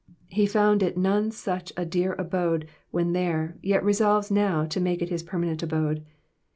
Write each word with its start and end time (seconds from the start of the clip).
''''He 0.29 0.47
found 0.47 0.81
it 0.81 0.97
none 0.97 1.29
such 1.29 1.71
a 1.77 1.85
dear 1.85 2.13
abode 2.13 2.67
when 2.89 3.13
there, 3.13 3.57
yet 3.61 3.83
resolves 3.85 4.31
now 4.31 4.65
to 4.65 4.79
make 4.79 4.99
it 5.03 5.09
his. 5.09 5.21
permanent 5.21 5.61
abode. 5.61 6.03